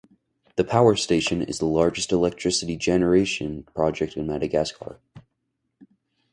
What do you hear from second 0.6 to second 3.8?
power station is the largest electricity generation